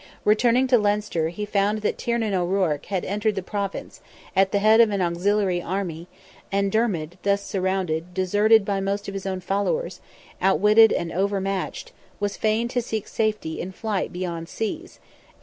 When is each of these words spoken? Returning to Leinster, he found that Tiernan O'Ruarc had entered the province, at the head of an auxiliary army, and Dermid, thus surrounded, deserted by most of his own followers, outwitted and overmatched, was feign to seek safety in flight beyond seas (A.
Returning 0.25 0.65
to 0.65 0.79
Leinster, 0.79 1.29
he 1.29 1.45
found 1.45 1.83
that 1.83 1.95
Tiernan 1.99 2.33
O'Ruarc 2.33 2.87
had 2.87 3.05
entered 3.05 3.35
the 3.35 3.43
province, 3.43 4.01
at 4.35 4.51
the 4.51 4.57
head 4.57 4.81
of 4.81 4.89
an 4.89 4.99
auxiliary 4.99 5.61
army, 5.61 6.07
and 6.51 6.71
Dermid, 6.71 7.19
thus 7.21 7.43
surrounded, 7.43 8.11
deserted 8.11 8.65
by 8.65 8.79
most 8.79 9.07
of 9.07 9.13
his 9.13 9.27
own 9.27 9.41
followers, 9.41 10.01
outwitted 10.41 10.91
and 10.91 11.11
overmatched, 11.11 11.91
was 12.19 12.35
feign 12.35 12.67
to 12.69 12.81
seek 12.81 13.07
safety 13.07 13.61
in 13.61 13.71
flight 13.71 14.11
beyond 14.11 14.49
seas 14.49 14.99
(A. 15.39 15.39